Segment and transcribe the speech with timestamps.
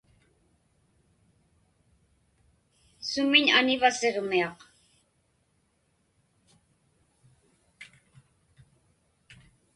[3.09, 4.57] Sumiñ aniva Siġmiaq?